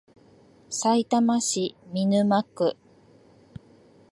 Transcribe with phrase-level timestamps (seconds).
[0.71, 2.75] さいたま市見沼区